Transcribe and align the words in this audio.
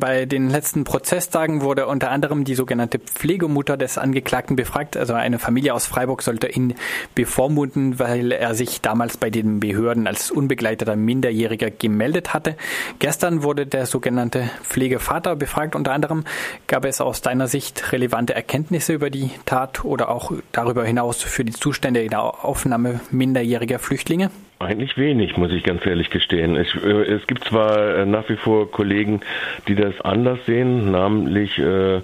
Bei 0.00 0.24
den 0.24 0.48
letzten 0.48 0.84
Prozesstagen 0.84 1.60
wurde 1.60 1.86
unter 1.86 2.10
anderem 2.10 2.44
die 2.44 2.54
sogenannte 2.54 2.98
Pflegemutter 2.98 3.76
des 3.76 3.98
Angeklagten 3.98 4.56
befragt. 4.56 4.96
Also 4.96 5.12
eine 5.12 5.38
Familie 5.38 5.74
aus 5.74 5.84
Freiburg 5.86 6.22
sollte 6.22 6.48
ihn 6.48 6.74
bevormunden, 7.14 7.98
weil 7.98 8.32
er 8.32 8.54
sich 8.54 8.80
damals 8.80 9.18
bei 9.18 9.28
den 9.28 9.60
Behörden 9.60 10.06
als 10.06 10.30
unbegleiteter 10.30 10.96
Minderjähriger 10.96 11.70
gemeldet 11.70 12.32
hatte. 12.32 12.56
Gestern 12.98 13.42
wurde 13.42 13.66
der 13.66 13.84
sogenannte 13.84 14.48
Pflegevater 14.62 15.36
befragt. 15.36 15.76
Unter 15.76 15.92
anderem 15.92 16.24
gab 16.66 16.86
es 16.86 17.02
aus 17.02 17.20
deiner 17.20 17.46
Sicht 17.46 17.92
relevante 17.92 18.34
Erkenntnisse 18.34 18.94
über 18.94 19.10
die 19.10 19.30
Tat 19.44 19.84
oder 19.84 20.08
auch 20.08 20.32
darüber 20.52 20.82
hinaus 20.82 21.22
für 21.22 21.44
die 21.44 21.52
Zustände 21.52 22.02
in 22.02 22.08
der 22.08 22.22
Aufnahme 22.22 23.00
minderjähriger 23.10 23.78
Flüchtlinge? 23.78 24.30
Eigentlich 24.60 24.96
wenig, 24.98 25.38
muss 25.38 25.52
ich 25.52 25.62
ganz 25.62 25.86
ehrlich 25.86 26.10
gestehen. 26.10 26.54
Ich, 26.54 26.74
äh, 26.74 27.04
es 27.04 27.26
gibt 27.26 27.44
zwar 27.44 27.96
äh, 27.96 28.04
nach 28.04 28.28
wie 28.28 28.36
vor 28.36 28.70
Kollegen, 28.70 29.22
die 29.66 29.74
das 29.74 29.98
anders 30.02 30.38
sehen, 30.44 30.90
namentlich 30.90 31.58
äh, 31.58 32.02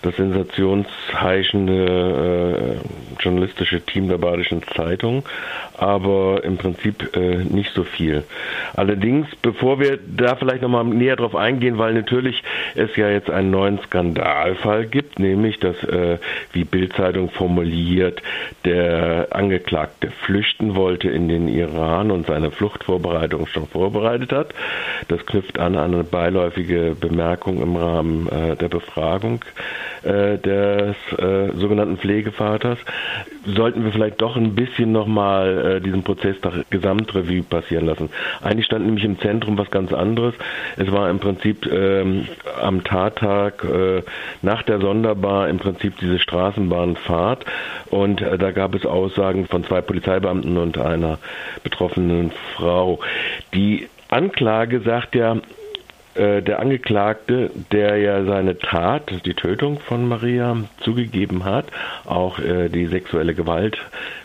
das 0.00 0.16
sensationsheischende 0.16 2.80
äh, 2.80 3.07
journalistische 3.20 3.80
Team 3.80 4.08
der 4.08 4.18
Badischen 4.18 4.62
Zeitung, 4.62 5.24
aber 5.76 6.42
im 6.44 6.56
Prinzip 6.56 7.16
äh, 7.16 7.44
nicht 7.44 7.72
so 7.74 7.84
viel. 7.84 8.24
Allerdings, 8.74 9.26
bevor 9.42 9.80
wir 9.80 9.98
da 9.98 10.36
vielleicht 10.36 10.62
nochmal 10.62 10.84
näher 10.84 11.16
drauf 11.16 11.34
eingehen, 11.34 11.78
weil 11.78 11.94
natürlich 11.94 12.42
es 12.74 12.94
ja 12.96 13.08
jetzt 13.08 13.30
einen 13.30 13.50
neuen 13.50 13.78
Skandalfall 13.80 14.86
gibt, 14.86 15.18
nämlich 15.18 15.58
dass, 15.58 15.82
äh, 15.84 16.18
wie 16.52 16.64
Bildzeitung 16.64 17.30
formuliert, 17.30 18.22
der 18.64 19.28
Angeklagte 19.30 20.10
flüchten 20.10 20.74
wollte 20.74 21.08
in 21.08 21.28
den 21.28 21.48
Iran 21.48 22.10
und 22.10 22.26
seine 22.26 22.50
Fluchtvorbereitung 22.50 23.46
schon 23.46 23.66
vorbereitet 23.66 24.32
hat. 24.32 24.54
Das 25.08 25.24
knüpft 25.26 25.58
an 25.58 25.76
eine 25.76 26.04
beiläufige 26.04 26.96
Bemerkung 26.98 27.62
im 27.62 27.76
Rahmen 27.76 28.28
äh, 28.28 28.56
der 28.56 28.68
Befragung 28.68 29.44
äh, 30.02 30.38
des 30.38 30.96
äh, 31.18 31.52
sogenannten 31.54 31.98
Pflegevaters. 31.98 32.78
Sollten 33.46 33.84
wir 33.84 33.92
vielleicht 33.92 34.20
doch 34.20 34.36
ein 34.36 34.54
bisschen 34.54 34.92
nochmal 34.92 35.76
äh, 35.76 35.80
diesen 35.80 36.02
Prozess 36.02 36.36
Gesamtrevue 36.70 37.42
passieren 37.42 37.86
lassen. 37.86 38.10
Eigentlich 38.42 38.66
stand 38.66 38.86
nämlich 38.86 39.04
im 39.04 39.18
Zentrum 39.18 39.56
was 39.58 39.70
ganz 39.70 39.92
anderes. 39.92 40.34
Es 40.76 40.90
war 40.92 41.08
im 41.10 41.18
Prinzip 41.18 41.66
ähm, 41.66 42.26
am 42.60 42.84
Tattag 42.84 43.64
äh, 43.64 44.02
nach 44.42 44.62
der 44.62 44.80
Sonderbar 44.80 45.48
im 45.48 45.58
Prinzip 45.58 45.98
diese 45.98 46.18
Straßenbahnfahrt 46.18 47.44
und 47.90 48.20
äh, 48.20 48.38
da 48.38 48.50
gab 48.50 48.74
es 48.74 48.86
Aussagen 48.86 49.46
von 49.46 49.64
zwei 49.64 49.80
Polizeibeamten 49.80 50.56
und 50.56 50.78
einer 50.78 51.18
betroffenen 51.62 52.32
Frau. 52.54 53.00
Die 53.54 53.88
Anklage 54.08 54.80
sagt 54.80 55.14
ja, 55.14 55.36
äh, 56.18 56.42
der 56.42 56.58
Angeklagte, 56.60 57.50
der 57.72 57.96
ja 57.98 58.24
seine 58.24 58.58
Tat, 58.58 59.24
die 59.24 59.34
Tötung 59.34 59.80
von 59.80 60.08
Maria, 60.08 60.56
zugegeben 60.80 61.44
hat, 61.44 61.66
auch 62.04 62.38
äh, 62.38 62.68
die 62.68 62.86
sexuelle 62.86 63.34
Gewalt, 63.34 63.78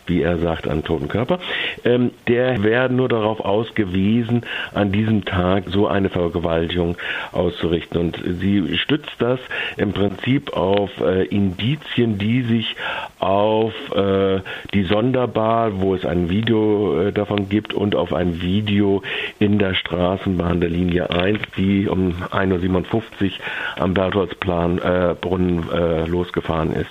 wie 0.06 0.22
er 0.22 0.38
sagt, 0.38 0.68
an 0.68 0.84
toten 0.84 1.08
Körper, 1.08 1.38
ähm, 1.84 2.10
der 2.28 2.62
wäre 2.62 2.90
nur 2.90 3.08
darauf 3.08 3.40
ausgewiesen, 3.40 4.42
an 4.72 4.92
diesem 4.92 5.24
Tag 5.24 5.64
so 5.68 5.86
eine 5.86 6.08
Vergewaltigung 6.08 6.96
auszurichten. 7.32 8.00
Und 8.00 8.18
sie 8.24 8.76
stützt 8.78 9.14
das 9.18 9.40
im 9.76 9.92
Prinzip 9.92 10.52
auf 10.56 10.90
äh, 11.00 11.24
Indizien, 11.24 12.18
die 12.18 12.42
sich 12.42 12.76
auf 13.18 13.72
äh, 13.94 14.40
die 14.72 14.84
Sonderbar, 14.84 15.80
wo 15.80 15.94
es 15.94 16.04
ein 16.04 16.28
Video 16.28 17.00
äh, 17.00 17.12
davon 17.12 17.48
gibt, 17.48 17.72
und 17.74 17.94
auf 17.94 18.12
ein 18.12 18.42
Video 18.42 19.02
in 19.38 19.58
der 19.58 19.74
Straßenbahn 19.74 20.60
der 20.60 20.70
Linie 20.70 21.10
1, 21.10 21.40
die 21.56 21.88
um 21.88 22.14
1.57 22.30 22.92
Uhr 22.94 23.30
am 23.76 23.94
Bertholdsplan 23.94 24.78
äh, 24.78 25.14
Brunnen 25.20 25.64
äh, 25.70 26.06
losgefahren 26.06 26.72
ist. 26.74 26.90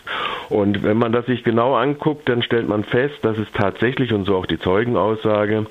Und 0.54 0.84
wenn 0.84 0.98
man 0.98 1.12
das 1.12 1.26
sich 1.26 1.44
genau 1.44 1.74
anguckt, 1.74 2.30
dann 2.30 2.44
stellt 2.44 2.70
man 2.70 2.84
fest, 2.84 3.16
dass 3.24 3.40
es 3.40 3.52
tatsächlich, 3.54 4.14
und 4.14 4.26
so 4.26 4.36
auch 4.36 4.46
die 4.46 4.60
Zeugenaussage, 4.60 5.66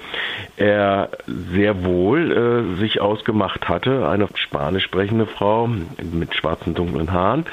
er 0.56 1.10
sehr 1.52 1.84
wohl 1.84 2.32
äh, 2.32 2.80
sich 2.80 3.00
ausgemacht 3.00 3.68
hatte, 3.68 4.08
eine 4.08 4.26
spanisch 4.34 4.82
sprechende 4.82 5.26
Frau 5.26 5.68
mit 5.68 6.34
schwarzen, 6.34 6.74
dunklen 6.74 7.12
Haaren, 7.12 7.46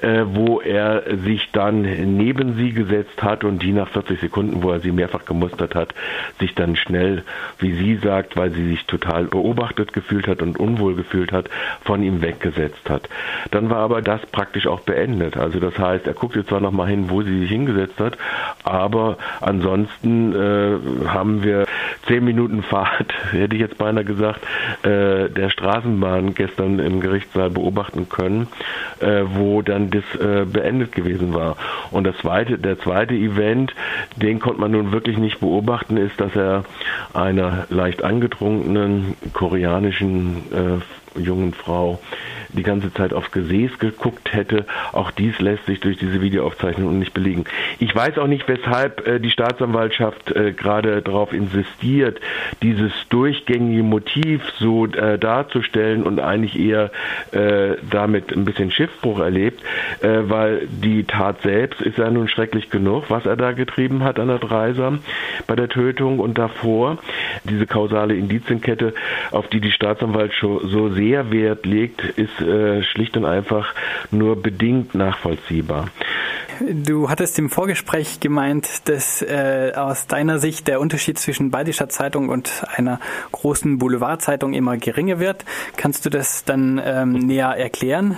äh, 0.00 0.26
wo 0.26 0.60
er 0.60 1.02
sich 1.24 1.50
dann 1.50 1.82
neben 2.16 2.54
sie 2.54 2.72
gesetzt 2.72 3.20
hat 3.20 3.42
und 3.42 3.64
die 3.64 3.72
nach 3.72 3.88
40 3.88 4.20
Sekunden, 4.20 4.62
wo 4.62 4.70
er 4.70 4.78
sie 4.78 4.92
mehrfach 4.92 5.24
gemustert 5.24 5.74
hat, 5.74 5.92
sich 6.38 6.54
dann 6.54 6.76
schnell, 6.76 7.24
wie 7.58 7.72
sie 7.72 7.96
sagt, 7.96 8.36
weil 8.36 8.52
sie 8.52 8.68
sich 8.68 8.86
total 8.86 9.24
beobachtet 9.24 9.92
gefühlt 9.92 10.28
hat 10.28 10.40
und 10.40 10.60
unwohl 10.60 10.94
gefühlt 10.94 11.32
hat, 11.32 11.50
von 11.82 12.04
ihm 12.04 12.22
weggesetzt 12.22 12.88
hat. 12.88 13.08
Dann 13.50 13.70
war 13.70 13.78
aber 13.78 14.02
das 14.02 14.24
praktisch 14.26 14.68
auch 14.68 14.82
beendet. 14.82 15.36
Also 15.36 15.58
das 15.58 15.76
heißt, 15.76 16.06
er 16.06 16.14
guckte 16.14 16.46
zwar 16.46 16.60
noch 16.60 16.75
mal 16.76 16.88
hin, 16.88 17.10
wo 17.10 17.22
sie 17.22 17.40
sich 17.40 17.50
hingesetzt 17.50 17.98
hat, 17.98 18.18
aber 18.64 19.16
ansonsten 19.40 20.32
äh, 20.34 21.08
haben 21.08 21.42
wir 21.42 21.66
zehn 22.06 22.24
Minuten 22.24 22.62
Fahrt, 22.62 23.12
hätte 23.32 23.54
ich 23.54 23.60
jetzt 23.60 23.78
beinahe 23.78 24.04
gesagt, 24.04 24.40
äh, 24.82 25.28
der 25.28 25.50
Straßenbahn 25.50 26.34
gestern 26.34 26.78
im 26.78 27.00
Gerichtssaal 27.00 27.50
beobachten 27.50 28.08
können, 28.08 28.48
äh, 29.00 29.22
wo 29.34 29.62
dann 29.62 29.90
das 29.90 30.04
äh, 30.20 30.44
beendet 30.44 30.92
gewesen 30.92 31.34
war. 31.34 31.56
Und 31.90 32.04
das 32.04 32.16
zweite, 32.18 32.58
der 32.58 32.78
zweite 32.78 33.14
Event, 33.14 33.74
den 34.16 34.40
konnte 34.40 34.60
man 34.60 34.72
nun 34.72 34.92
wirklich 34.92 35.18
nicht 35.18 35.40
beobachten, 35.40 35.96
ist, 35.96 36.20
dass 36.20 36.34
er 36.34 36.64
einer 37.14 37.66
leicht 37.70 38.02
angetrunkenen 38.04 39.16
koreanischen 39.32 40.36
äh, 40.52 40.80
jungen 41.18 41.52
Frau 41.54 42.00
die 42.56 42.62
ganze 42.62 42.92
Zeit 42.92 43.12
aufs 43.12 43.30
Gesäß 43.30 43.78
geguckt 43.78 44.32
hätte. 44.32 44.66
Auch 44.92 45.10
dies 45.10 45.38
lässt 45.40 45.66
sich 45.66 45.80
durch 45.80 45.98
diese 45.98 46.20
Videoaufzeichnung 46.20 46.98
nicht 46.98 47.14
belegen. 47.14 47.44
Ich 47.78 47.94
weiß 47.94 48.18
auch 48.18 48.26
nicht, 48.26 48.48
weshalb 48.48 49.06
äh, 49.06 49.18
die 49.20 49.30
Staatsanwaltschaft 49.30 50.32
äh, 50.32 50.52
gerade 50.52 51.02
darauf 51.02 51.32
insistiert, 51.32 52.20
dieses 52.62 52.92
durchgängige 53.10 53.82
Motiv 53.82 54.42
so 54.58 54.86
äh, 54.86 55.18
darzustellen 55.18 56.02
und 56.02 56.20
eigentlich 56.20 56.58
eher 56.58 56.90
äh, 57.32 57.76
damit 57.88 58.32
ein 58.32 58.44
bisschen 58.44 58.70
Schiffbruch 58.70 59.20
erlebt, 59.20 59.62
äh, 60.00 60.20
weil 60.22 60.66
die 60.68 61.04
Tat 61.04 61.42
selbst 61.42 61.80
ist 61.80 61.98
ja 61.98 62.10
nun 62.10 62.28
schrecklich 62.28 62.70
genug, 62.70 63.04
was 63.08 63.26
er 63.26 63.36
da 63.36 63.52
getrieben 63.52 64.04
hat 64.04 64.18
an 64.18 64.28
der 64.28 64.38
Dreisam 64.38 65.00
bei 65.46 65.56
der 65.56 65.68
Tötung 65.68 66.18
und 66.18 66.38
davor. 66.38 66.98
Diese 67.44 67.66
kausale 67.66 68.14
Indizienkette, 68.14 68.94
auf 69.30 69.48
die 69.48 69.60
die 69.60 69.70
Staatsanwaltschaft 69.70 70.36
so 70.36 70.90
sehr 70.90 71.05
Wert 71.10 71.66
legt, 71.66 72.02
ist 72.02 72.40
äh, 72.40 72.82
schlicht 72.82 73.16
und 73.16 73.24
einfach 73.24 73.74
nur 74.10 74.40
bedingt 74.40 74.94
nachvollziehbar. 74.94 75.88
Du 76.60 77.10
hattest 77.10 77.38
im 77.38 77.50
Vorgespräch 77.50 78.20
gemeint, 78.20 78.88
dass 78.88 79.20
äh, 79.20 79.72
aus 79.76 80.06
deiner 80.06 80.38
Sicht 80.38 80.68
der 80.68 80.80
Unterschied 80.80 81.18
zwischen 81.18 81.50
Badischer 81.50 81.88
Zeitung 81.88 82.30
und 82.30 82.64
einer 82.74 82.98
großen 83.32 83.78
Boulevardzeitung 83.78 84.54
immer 84.54 84.76
geringer 84.78 85.18
wird. 85.18 85.44
Kannst 85.76 86.06
du 86.06 86.10
das 86.10 86.44
dann 86.44 86.80
ähm, 86.82 87.12
näher 87.12 87.48
erklären? 87.48 88.16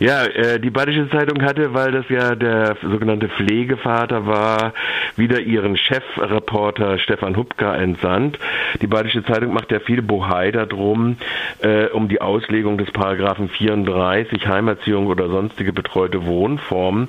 Ja, 0.00 0.24
äh, 0.24 0.58
die 0.58 0.70
Badische 0.70 1.10
Zeitung 1.10 1.42
hatte, 1.42 1.74
weil 1.74 1.92
das 1.92 2.08
ja 2.08 2.34
der 2.34 2.74
sogenannte 2.80 3.28
Pflegevater 3.28 4.26
war, 4.26 4.72
wieder 5.16 5.40
ihren 5.40 5.76
Chefreporter 5.76 6.98
Stefan 6.98 7.36
Hubka 7.36 7.76
entsandt. 7.76 8.38
Die 8.80 8.86
Badische 8.86 9.22
Zeitung 9.24 9.52
macht 9.52 9.70
ja 9.70 9.78
viel 9.78 10.00
Bohai 10.00 10.52
darum, 10.52 11.18
äh, 11.60 11.88
um 11.88 12.08
die 12.08 12.22
Auslegung 12.22 12.78
des 12.78 12.90
Paragraphen 12.92 13.50
34 13.50 14.46
Heimerziehung 14.46 15.06
oder 15.06 15.28
sonstige 15.28 15.74
betreute 15.74 16.24
Wohnformen 16.24 17.08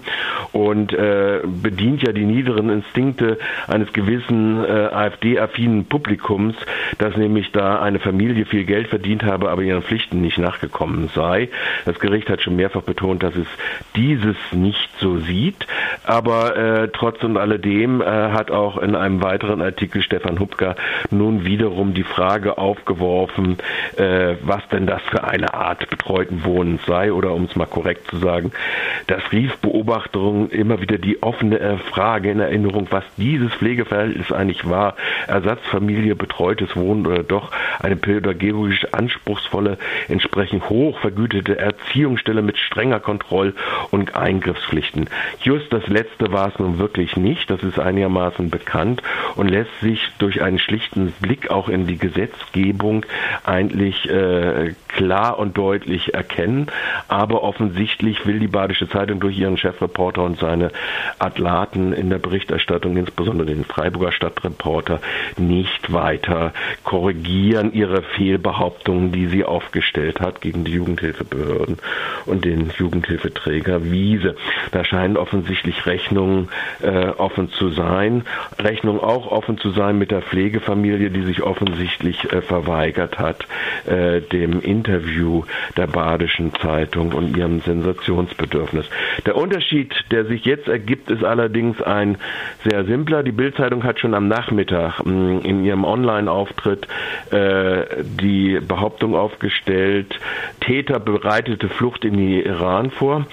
und 0.51 0.91
äh, 0.91 1.39
bedient 1.45 2.03
ja 2.03 2.11
die 2.11 2.25
niederen 2.25 2.69
Instinkte 2.69 3.37
eines 3.69 3.93
gewissen 3.93 4.65
äh, 4.65 4.67
AfD-affinen 4.67 5.85
Publikums, 5.85 6.57
dass 6.97 7.15
nämlich 7.15 7.53
da 7.53 7.81
eine 7.81 7.99
Familie 7.99 8.45
viel 8.45 8.65
Geld 8.65 8.89
verdient 8.89 9.23
habe, 9.23 9.49
aber 9.49 9.61
ihren 9.61 9.81
Pflichten 9.81 10.19
nicht 10.19 10.39
nachgekommen 10.39 11.09
sei. 11.15 11.47
Das 11.85 11.97
Gericht 11.97 12.29
hat 12.29 12.41
schon 12.41 12.57
mehrfach 12.57 12.80
mehrfach 12.81 12.85
betont, 12.85 13.23
dass 13.23 13.35
es 13.35 13.47
dieses 13.95 14.35
nicht 14.51 14.89
so 14.99 15.19
sieht. 15.19 15.67
Aber 16.03 16.55
äh, 16.55 16.89
trotz 16.91 17.23
und 17.23 17.37
alledem 17.37 18.01
äh, 18.01 18.05
hat 18.05 18.51
auch 18.51 18.77
in 18.77 18.95
einem 18.95 19.21
weiteren 19.21 19.61
Artikel 19.61 20.01
Stefan 20.01 20.39
Hubka 20.39 20.75
nun 21.09 21.45
wiederum 21.45 21.93
die 21.93 22.03
Frage 22.03 22.57
aufgeworfen, 22.57 23.57
äh, 23.97 24.35
was 24.43 24.67
denn 24.69 24.87
das 24.87 25.01
für 25.03 25.23
eine 25.23 25.53
Art 25.53 25.89
betreuten 25.89 26.43
Wohnens 26.43 26.85
sei 26.85 27.13
oder 27.13 27.33
um 27.33 27.45
es 27.45 27.55
mal 27.55 27.65
korrekt 27.65 28.07
zu 28.09 28.17
sagen, 28.17 28.51
das 29.07 29.31
rief 29.31 29.57
Beobachtungen 29.57 30.49
immer 30.49 30.81
wieder 30.81 30.97
die 30.97 31.21
offene 31.21 31.59
äh, 31.59 31.77
Frage 31.77 32.31
in 32.31 32.39
Erinnerung, 32.39 32.87
was 32.89 33.03
dieses 33.17 33.53
Pflegeverhältnis 33.53 34.31
eigentlich 34.31 34.69
war. 34.69 34.95
Ersatzfamilie, 35.27 36.15
betreutes 36.15 36.75
Wohnen 36.75 37.05
oder 37.05 37.23
doch 37.23 37.51
eine 37.79 37.95
pädagogisch 37.95 38.87
anspruchsvolle, 38.91 39.77
entsprechend 40.07 40.69
hoch 40.69 40.99
vergütete 40.99 41.57
Erziehungsstelle 41.57 42.41
mit 42.41 42.57
strenger 42.71 42.99
Kontroll- 42.99 43.53
und 43.91 44.15
Eingriffspflichten. 44.15 45.09
Just 45.41 45.71
das 45.71 45.85
letzte 45.87 46.31
war 46.31 46.47
es 46.47 46.59
nun 46.59 46.79
wirklich 46.79 47.17
nicht, 47.17 47.49
das 47.49 47.61
ist 47.63 47.79
einigermaßen 47.79 48.49
bekannt 48.49 49.01
und 49.35 49.49
lässt 49.49 49.79
sich 49.81 50.09
durch 50.19 50.41
einen 50.41 50.59
schlichten 50.59 51.11
Blick 51.19 51.51
auch 51.51 51.67
in 51.67 51.85
die 51.85 51.97
Gesetzgebung 51.97 53.05
eigentlich 53.43 54.09
äh, 54.09 54.73
klar 54.87 55.37
und 55.37 55.57
deutlich 55.57 56.13
erkennen. 56.13 56.67
Aber 57.07 57.43
offensichtlich 57.43 58.25
will 58.25 58.39
die 58.39 58.47
Badische 58.47 58.87
Zeitung 58.87 59.19
durch 59.19 59.37
ihren 59.37 59.57
Chefreporter 59.57 60.23
und 60.23 60.39
seine 60.39 60.71
Atlaten 61.19 61.93
in 61.93 62.09
der 62.09 62.19
Berichterstattung, 62.19 62.95
insbesondere 62.97 63.47
den 63.47 63.65
Freiburger 63.65 64.11
Stadtreporter, 64.11 64.99
nicht 65.37 65.91
weiter 65.91 66.53
korrigieren 66.83 67.73
ihre 67.73 68.01
Fehlbehauptungen, 68.01 69.11
die 69.11 69.27
sie 69.27 69.43
aufgestellt 69.43 70.21
hat 70.21 70.41
gegen 70.41 70.63
die 70.63 70.73
Jugendhilfebehörden 70.73 71.77
und 72.25 72.45
den 72.45 72.50
Jugendhilfeträger 72.59 73.91
Wiese. 73.91 74.35
Da 74.71 74.83
scheinen 74.83 75.17
offensichtlich 75.17 75.85
Rechnungen 75.85 76.49
äh, 76.81 77.07
offen 77.07 77.49
zu 77.51 77.69
sein. 77.69 78.23
Rechnungen 78.59 78.99
auch 78.99 79.31
offen 79.31 79.57
zu 79.57 79.71
sein 79.71 79.97
mit 79.97 80.11
der 80.11 80.21
Pflegefamilie, 80.21 81.09
die 81.09 81.23
sich 81.23 81.41
offensichtlich 81.41 82.31
äh, 82.31 82.41
verweigert 82.41 83.19
hat, 83.19 83.45
äh, 83.85 84.21
dem 84.21 84.61
Interview 84.61 85.43
der 85.77 85.87
Badischen 85.87 86.53
Zeitung 86.55 87.13
und 87.13 87.37
ihrem 87.37 87.61
Sensationsbedürfnis. 87.61 88.85
Der 89.25 89.35
Unterschied, 89.35 89.93
der 90.11 90.25
sich 90.25 90.45
jetzt 90.45 90.67
ergibt, 90.67 91.09
ist 91.09 91.23
allerdings 91.23 91.81
ein 91.81 92.17
sehr 92.63 92.85
simpler. 92.85 93.23
Die 93.23 93.31
Bildzeitung 93.31 93.83
hat 93.83 93.99
schon 93.99 94.13
am 94.13 94.27
Nachmittag 94.27 95.03
mh, 95.05 95.11
mm, 95.11 95.41
in 95.43 95.63
ihrem 95.63 95.83
Online-Auftritt 95.83 96.87
äh, 97.31 98.03
die 98.03 98.59
Behauptung 98.59 99.15
aufgestellt, 99.15 100.19
Täter 100.59 100.99
bereitete 100.99 101.69
Flucht 101.69 102.05
in 102.05 102.17
den 102.17 102.40
Iran 102.41 102.91
vor. 102.91 103.25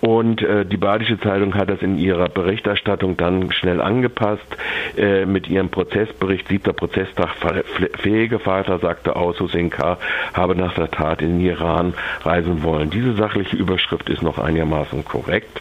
Und 0.00 0.42
äh, 0.42 0.64
die 0.64 0.76
Badische 0.76 1.18
Zeitung 1.20 1.54
hat 1.54 1.70
das 1.70 1.82
in 1.82 1.98
ihrer 1.98 2.28
Berichterstattung 2.28 3.16
dann 3.16 3.52
schnell 3.52 3.80
angepasst 3.80 4.56
äh, 4.96 5.26
mit 5.26 5.48
ihrem 5.48 5.68
Prozessbericht. 5.70 6.48
Siebter 6.48 6.72
Prozesstag, 6.72 7.30
fähige 7.98 8.38
Vater 8.38 8.78
sagte 8.78 9.16
aus, 9.16 9.40
Hussein 9.40 9.70
K. 9.70 9.98
habe 10.34 10.56
nach 10.56 10.74
der 10.74 10.90
Tat 10.90 11.22
in 11.22 11.38
den 11.38 11.46
Iran 11.46 11.94
reisen 12.22 12.62
wollen. 12.62 12.90
Diese 12.90 13.14
sachliche 13.14 13.56
Überschrift 13.56 14.08
ist 14.08 14.22
noch 14.22 14.38
einigermaßen 14.38 15.04
korrekt, 15.04 15.60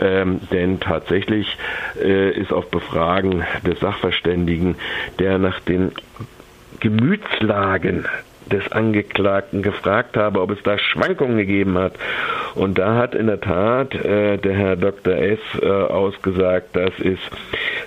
ähm, 0.00 0.40
denn 0.50 0.80
tatsächlich 0.80 1.56
äh, 2.00 2.30
ist 2.30 2.52
auf 2.52 2.70
Befragen 2.70 3.44
des 3.66 3.80
Sachverständigen, 3.80 4.76
der 5.18 5.38
nach 5.38 5.60
den 5.60 5.92
Gemütslagen 6.80 8.06
des 8.46 8.70
Angeklagten 8.72 9.62
gefragt 9.62 10.16
habe, 10.16 10.40
ob 10.40 10.50
es 10.50 10.62
da 10.62 10.78
Schwankungen 10.78 11.36
gegeben 11.36 11.78
hat. 11.78 11.94
Und 12.54 12.78
da 12.78 12.94
hat 12.94 13.14
in 13.14 13.26
der 13.26 13.40
Tat 13.40 13.94
äh, 13.94 14.38
der 14.38 14.54
Herr 14.54 14.76
Dr. 14.76 15.14
S. 15.14 15.38
Äh, 15.60 15.66
ausgesagt, 15.68 16.74
dass 16.76 16.92
es 17.00 17.18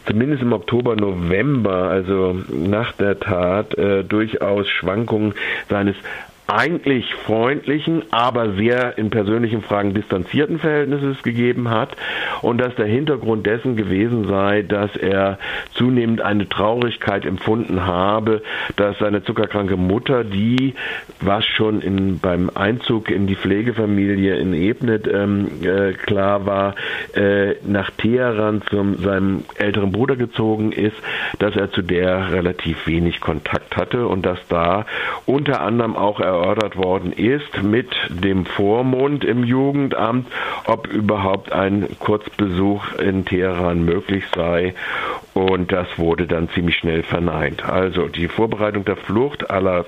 zumindest 0.06 0.42
im 0.42 0.54
Oktober, 0.54 0.96
November, 0.96 1.90
also 1.90 2.36
nach 2.50 2.92
der 2.94 3.20
Tat, 3.20 3.78
äh, 3.78 4.04
durchaus 4.04 4.68
Schwankungen 4.70 5.34
seines 5.70 5.96
eigentlich 6.50 7.14
freundlichen, 7.26 8.04
aber 8.12 8.54
sehr 8.54 8.98
in 8.98 9.10
persönlichen 9.10 9.62
Fragen 9.62 9.94
distanzierten 9.94 10.60
Verhältnisses 10.60 11.22
gegeben 11.24 11.70
hat 11.70 11.96
und 12.42 12.60
dass 12.60 12.76
der 12.76 12.86
Hintergrund 12.88 13.46
dessen 13.46 13.76
gewesen 13.76 14.28
sei, 14.28 14.64
dass 14.64 14.96
er 14.96 15.38
zunehmend 15.74 16.22
eine 16.22 16.50
Traurigkeit 16.50 17.26
empfunden 17.26 17.86
habe, 17.86 18.42
dass 18.76 18.98
seine 19.00 19.24
zuckerkranke 19.24 19.78
Mutter, 19.78 20.24
die, 20.24 20.74
was 21.22 21.46
schon 21.46 21.82
in, 21.82 22.20
beim 22.20 22.50
Einzug 22.54 23.12
in 23.12 23.28
die 23.28 23.36
Pflegefamilie 23.36 24.36
in 24.38 24.54
Ebnet 24.54 25.08
ähm, 25.08 25.50
äh, 25.62 25.94
klar 25.94 26.46
war, 26.46 26.76
äh, 27.14 27.56
nach 27.66 27.92
Teheran 27.92 28.62
zu 28.70 28.96
seinem 28.96 29.44
älteren 29.58 29.92
Bruder 29.92 30.16
gezogen 30.16 30.72
ist, 30.72 30.96
dass 31.40 31.56
er 31.56 31.72
zu 31.72 31.82
der 31.82 32.32
relativ 32.32 32.88
wenig 32.88 33.20
Kontakt 33.20 33.78
hatte 33.78 34.08
und 34.08 34.26
dass 34.26 34.40
da 34.48 34.86
unter 35.26 35.62
anderem 35.62 35.96
auch 35.96 36.20
er 36.20 36.39
erörtert 36.40 36.78
worden 36.78 37.12
ist 37.12 37.62
mit 37.62 37.90
dem 38.10 38.46
Vormund 38.46 39.24
im 39.24 39.44
Jugendamt, 39.44 40.28
ob 40.66 40.88
überhaupt 40.88 41.52
ein 41.52 41.88
Kurzbesuch 42.00 42.94
in 42.94 43.26
Teheran 43.26 43.84
möglich 43.84 44.24
sei. 44.34 44.74
Und 45.34 45.72
das 45.72 45.88
wurde 45.98 46.28
dann 46.28 46.50
ziemlich 46.50 46.78
schnell 46.78 47.04
verneint. 47.04 47.66
Also 47.66 48.08
die 48.08 48.28
Vorbereitung 48.28 48.86
der 48.86 48.96
Flucht 48.96 49.50
aller 49.50 49.86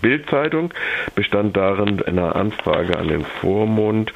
Bildzeitung 0.00 0.74
bestand 1.14 1.56
darin 1.56 2.02
einer 2.02 2.36
Anfrage 2.36 2.98
an 2.98 3.08
den 3.08 3.24
Vormund, 3.24 4.12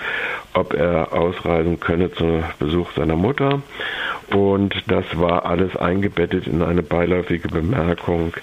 ob 0.52 0.75
er 0.75 1.14
ausreisen 1.14 1.81
könne 1.81 2.12
zum 2.12 2.44
Besuch 2.58 2.91
seiner 2.93 3.17
Mutter. 3.17 3.62
Und 4.31 4.75
das 4.88 5.05
war 5.19 5.46
alles 5.46 5.76
eingebettet 5.76 6.46
in 6.46 6.62
eine 6.62 6.82
beiläufige 6.82 7.49
Bemerkung 7.49 8.34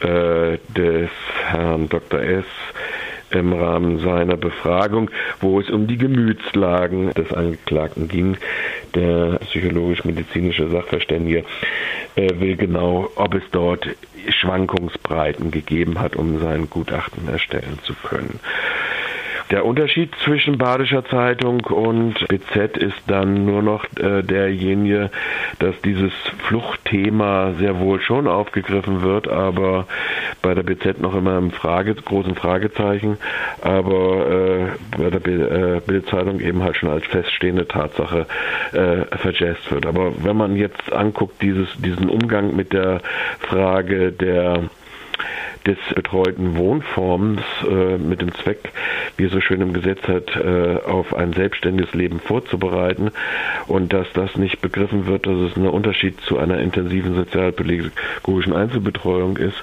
äh, 0.00 0.58
des 0.76 1.10
Herrn 1.46 1.88
Dr. 1.88 2.20
S 2.20 2.44
im 3.30 3.52
Rahmen 3.52 3.98
seiner 3.98 4.36
Befragung, 4.36 5.10
wo 5.40 5.60
es 5.60 5.68
um 5.70 5.86
die 5.86 5.96
Gemütslagen 5.96 7.10
des 7.14 7.32
Angeklagten 7.32 8.08
ging. 8.08 8.36
Der 8.94 9.38
psychologisch-medizinische 9.40 10.68
Sachverständige 10.68 11.44
äh, 12.14 12.30
will 12.38 12.56
genau, 12.56 13.10
ob 13.16 13.34
es 13.34 13.42
dort 13.50 13.88
Schwankungsbreiten 14.28 15.50
gegeben 15.50 16.00
hat, 16.00 16.16
um 16.16 16.38
sein 16.38 16.70
Gutachten 16.70 17.28
erstellen 17.28 17.78
zu 17.82 17.94
können. 17.94 18.40
Der 19.50 19.66
Unterschied 19.66 20.14
zwischen 20.24 20.56
Badischer 20.56 21.04
Zeitung 21.04 21.60
und 21.60 22.26
BZ 22.28 22.78
ist 22.78 23.02
dann 23.06 23.44
nur 23.44 23.62
noch 23.62 23.84
äh, 23.96 24.22
derjenige, 24.22 25.10
dass 25.58 25.78
dieses 25.82 26.12
Fluchtthema 26.48 27.52
sehr 27.58 27.78
wohl 27.78 28.00
schon 28.00 28.26
aufgegriffen 28.26 29.02
wird, 29.02 29.28
aber 29.28 29.86
bei 30.40 30.54
der 30.54 30.62
BZ 30.62 31.00
noch 31.00 31.14
immer 31.14 31.36
im 31.36 31.50
Frage, 31.50 31.94
großen 31.94 32.34
Fragezeichen, 32.36 33.18
aber 33.60 34.26
äh, 34.30 34.66
bei 34.96 35.10
der 35.10 35.26
äh, 35.26 35.80
Bildzeitung 35.86 36.40
eben 36.40 36.62
halt 36.62 36.76
schon 36.76 36.88
als 36.88 37.04
feststehende 37.06 37.68
Tatsache 37.68 38.26
äh, 38.72 39.16
verjazzt 39.16 39.70
wird. 39.70 39.84
Aber 39.84 40.12
wenn 40.24 40.36
man 40.36 40.56
jetzt 40.56 40.92
anguckt, 40.92 41.42
dieses, 41.42 41.68
diesen 41.76 42.08
Umgang 42.08 42.56
mit 42.56 42.72
der 42.72 43.00
Frage 43.40 44.10
der 44.12 44.64
des 45.66 45.78
betreuten 45.94 46.56
Wohnforms 46.56 47.40
äh, 47.68 47.96
mit 47.98 48.20
dem 48.20 48.34
Zweck, 48.34 48.72
wie 49.16 49.24
es 49.24 49.32
so 49.32 49.40
schön 49.40 49.60
im 49.60 49.72
Gesetz 49.72 50.02
hat, 50.06 50.36
äh, 50.36 50.76
auf 50.84 51.14
ein 51.14 51.32
selbstständiges 51.32 51.94
Leben 51.94 52.20
vorzubereiten 52.20 53.10
und 53.66 53.92
dass 53.92 54.06
das 54.12 54.36
nicht 54.36 54.60
begriffen 54.60 55.06
wird, 55.06 55.26
dass 55.26 55.38
es 55.38 55.56
ein 55.56 55.66
Unterschied 55.66 56.20
zu 56.20 56.38
einer 56.38 56.58
intensiven 56.58 57.14
sozialpädagogischen 57.14 58.52
Einzelbetreuung 58.52 59.36
ist. 59.36 59.62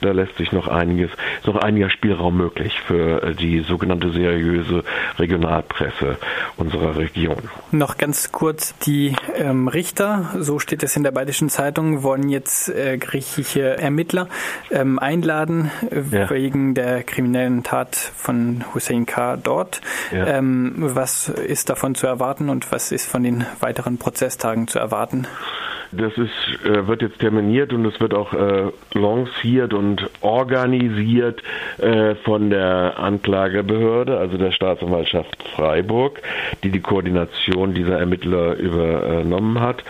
Da 0.00 0.12
lässt 0.12 0.36
sich 0.36 0.52
noch 0.52 0.68
einiges, 0.68 1.10
noch 1.44 1.56
einiger 1.56 1.90
Spielraum 1.90 2.36
möglich 2.36 2.80
für 2.80 3.34
die 3.34 3.60
sogenannte 3.60 4.10
seriöse 4.10 4.84
Regionalpresse 5.18 6.18
unserer 6.56 6.96
Region. 6.96 7.36
Noch 7.70 7.98
ganz 7.98 8.32
kurz, 8.32 8.76
die 8.78 9.14
ähm, 9.36 9.68
Richter, 9.68 10.30
so 10.38 10.58
steht 10.58 10.82
es 10.82 10.96
in 10.96 11.02
der 11.02 11.10
Bayerischen 11.10 11.48
Zeitung, 11.48 12.02
wollen 12.02 12.28
jetzt 12.28 12.68
äh, 12.68 12.98
griechische 12.98 13.78
Ermittler 13.78 14.28
ähm, 14.70 14.98
einladen 14.98 15.18
eingeladen 15.18 15.70
ja. 16.10 16.30
wegen 16.30 16.74
der 16.74 17.02
kriminellen 17.02 17.62
Tat 17.62 17.96
von 17.96 18.64
Hussein 18.74 19.06
K. 19.06 19.36
dort. 19.36 19.80
Ja. 20.12 20.26
Ähm, 20.26 20.74
was 20.76 21.28
ist 21.28 21.70
davon 21.70 21.94
zu 21.94 22.06
erwarten 22.06 22.48
und 22.48 22.70
was 22.72 22.92
ist 22.92 23.06
von 23.06 23.22
den 23.22 23.44
weiteren 23.60 23.98
Prozesstagen 23.98 24.68
zu 24.68 24.78
erwarten? 24.78 25.26
Das 25.92 26.12
ist, 26.18 26.64
äh, 26.66 26.86
wird 26.86 27.02
jetzt 27.02 27.18
terminiert 27.18 27.72
und 27.72 27.84
es 27.86 27.98
wird 28.00 28.12
auch 28.12 28.34
äh, 28.34 28.70
lanciert 28.92 29.72
und 29.72 30.10
organisiert 30.20 31.42
äh, 31.78 32.14
von 32.16 32.50
der 32.50 32.98
Anklagebehörde, 32.98 34.18
also 34.18 34.36
der 34.36 34.50
Staatsanwaltschaft 34.52 35.42
Freiburg, 35.54 36.20
die 36.62 36.70
die 36.70 36.80
Koordination 36.80 37.72
dieser 37.72 37.98
Ermittler 37.98 38.56
übernommen 38.56 39.60
hat. 39.60 39.82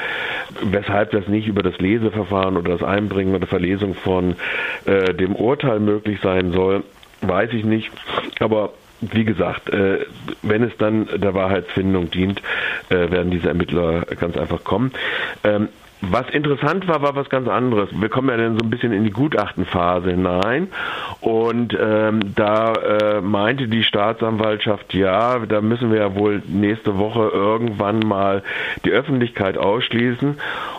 Weshalb 0.62 1.10
das 1.10 1.26
nicht 1.26 1.48
über 1.48 1.62
das 1.62 1.78
Leseverfahren 1.78 2.56
oder 2.56 2.70
das 2.78 2.82
Einbringen 2.82 3.34
oder 3.34 3.46
Verlesung 3.46 3.94
von 3.94 4.36
äh, 4.84 5.14
dem 5.14 5.34
Urteil 5.34 5.80
möglich 5.80 6.20
sein 6.22 6.52
soll, 6.52 6.84
weiß 7.22 7.52
ich 7.52 7.64
nicht. 7.64 7.90
Aber 8.38 8.72
wie 9.00 9.24
gesagt, 9.24 9.70
äh, 9.70 10.06
wenn 10.42 10.62
es 10.62 10.76
dann 10.76 11.08
der 11.14 11.34
Wahrheitsfindung 11.34 12.10
dient, 12.10 12.42
äh, 12.88 13.10
werden 13.10 13.30
diese 13.30 13.48
Ermittler 13.48 14.02
ganz 14.18 14.36
einfach 14.36 14.64
kommen. 14.64 14.92
Was 16.00 16.28
interessant 16.30 16.86
war, 16.86 17.02
war 17.02 17.16
was 17.16 17.28
ganz 17.28 17.48
anderes. 17.48 17.88
Wir 17.92 18.08
kommen 18.08 18.28
ja 18.28 18.36
dann 18.36 18.56
so 18.56 18.64
ein 18.64 18.70
bisschen 18.70 18.92
in 18.92 19.02
die 19.02 19.10
Gutachtenphase 19.10 20.10
hinein 20.10 20.68
und 21.20 21.76
ähm, 21.80 22.34
da 22.36 22.72
äh, 22.72 23.20
meinte 23.20 23.66
die 23.66 23.82
Staatsanwaltschaft, 23.82 24.94
ja, 24.94 25.40
da 25.40 25.60
müssen 25.60 25.90
wir 25.90 25.98
ja 25.98 26.14
wohl 26.14 26.40
nächste 26.46 26.98
Woche 26.98 27.30
irgendwann 27.32 27.98
mal 27.98 28.44
die 28.84 28.90
Öffentlichkeit 28.90 29.58
ausschließen 29.58 30.38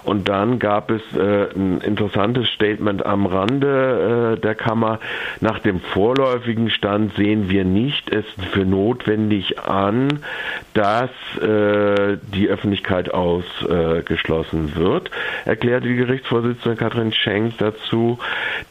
Und 0.09 0.27
dann 0.27 0.57
gab 0.57 0.89
es 0.89 1.03
äh, 1.15 1.51
ein 1.55 1.81
interessantes 1.81 2.49
Statement 2.49 3.05
am 3.05 3.27
Rande 3.27 4.37
äh, 4.37 4.41
der 4.41 4.55
Kammer. 4.55 4.99
Nach 5.39 5.59
dem 5.59 5.79
vorläufigen 5.79 6.71
Stand 6.71 7.13
sehen 7.13 7.47
wir 7.51 7.63
nicht 7.63 8.11
es 8.11 8.25
für 8.51 8.65
notwendig 8.65 9.59
an, 9.59 10.21
dass 10.73 11.11
äh, 11.39 12.17
die 12.33 12.47
Öffentlichkeit 12.49 13.13
ausgeschlossen 13.13 14.75
wird, 14.75 15.11
erklärte 15.45 15.87
die 15.87 15.97
Gerichtsvorsitzende 15.97 16.75
Katrin 16.75 17.13
Schenk 17.13 17.59
dazu. 17.59 18.17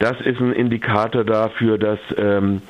Das 0.00 0.20
ist 0.20 0.40
ein 0.40 0.52
Indikator 0.52 1.22
dafür, 1.22 1.78
dass 1.78 2.00
ähm, 2.16 2.62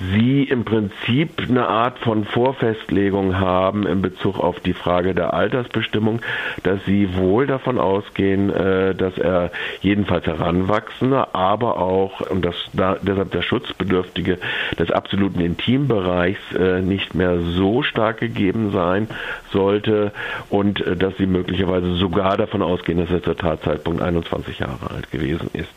Sie 0.00 0.44
im 0.44 0.64
Prinzip 0.64 1.40
eine 1.48 1.68
Art 1.68 1.98
von 2.00 2.24
Vorfestlegung 2.24 3.38
haben 3.38 3.86
in 3.86 4.02
Bezug 4.02 4.38
auf 4.38 4.60
die 4.60 4.74
Frage 4.74 5.14
der 5.14 5.32
Altersbestimmung, 5.32 6.20
dass 6.62 6.84
Sie 6.84 7.16
wohl 7.16 7.46
davon 7.46 7.78
ausgehen, 7.78 8.50
äh, 8.50 8.94
dass 8.94 9.16
er 9.16 9.50
jedenfalls 9.80 10.26
Heranwachsende, 10.26 11.34
aber 11.34 11.78
auch, 11.78 12.20
und 12.20 12.44
das, 12.44 12.56
da, 12.74 12.96
deshalb 13.00 13.30
der 13.30 13.42
Schutzbedürftige 13.42 14.38
des 14.78 14.90
absoluten 14.90 15.40
Intimbereichs 15.40 16.40
äh, 16.54 16.82
nicht 16.82 17.14
mehr 17.14 17.38
so 17.40 17.82
stark 17.82 18.18
gegeben 18.18 18.72
sein 18.72 19.08
sollte 19.50 20.12
und 20.50 20.86
äh, 20.86 20.96
dass 20.96 21.16
Sie 21.16 21.26
möglicherweise 21.26 21.94
sogar 21.94 22.36
davon 22.36 22.60
ausgehen, 22.60 22.98
dass 22.98 23.10
er 23.10 23.22
zur 23.22 23.36
Tatzeitpunkt 23.36 24.02
21 24.02 24.58
Jahre 24.58 24.90
alt 24.94 25.10
gewesen 25.10 25.48
ist. 25.54 25.70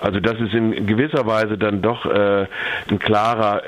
Also 0.00 0.20
das 0.20 0.40
ist 0.40 0.54
in 0.54 0.86
gewisser 0.86 1.26
Weise 1.26 1.58
dann 1.58 1.82
doch 1.82 2.04
ein 2.04 2.98
klarer 2.98 3.63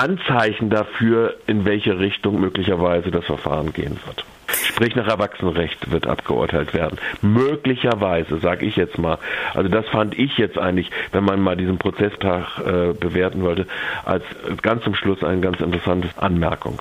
Anzeichen 0.00 0.70
dafür, 0.70 1.34
in 1.46 1.66
welche 1.66 1.98
Richtung 1.98 2.40
möglicherweise 2.40 3.10
das 3.10 3.26
Verfahren 3.26 3.74
gehen 3.74 3.98
wird. 4.06 4.24
Sprich 4.48 4.96
nach 4.96 5.06
Erwachsenenrecht 5.06 5.90
wird 5.90 6.06
abgeurteilt 6.06 6.72
werden. 6.72 6.98
Möglicherweise, 7.20 8.38
sage 8.38 8.64
ich 8.64 8.76
jetzt 8.76 8.96
mal. 8.96 9.18
Also 9.52 9.68
das 9.68 9.86
fand 9.88 10.18
ich 10.18 10.38
jetzt 10.38 10.56
eigentlich, 10.58 10.90
wenn 11.12 11.24
man 11.24 11.40
mal 11.40 11.54
diesen 11.54 11.76
Prozesstag 11.76 12.58
äh, 12.60 12.94
bewerten 12.94 13.42
wollte, 13.42 13.66
als 14.06 14.24
ganz 14.62 14.82
zum 14.82 14.94
Schluss 14.94 15.22
eine 15.22 15.42
ganz 15.42 15.60
interessante 15.60 16.08
Anmerkung. 16.16 16.80